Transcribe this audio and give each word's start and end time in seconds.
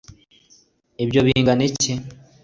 ibyo 1.03 1.19
bingana 1.25 1.63
iki 1.69 1.93